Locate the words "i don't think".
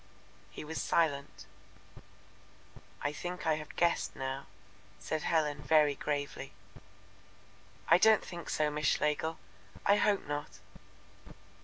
7.87-8.49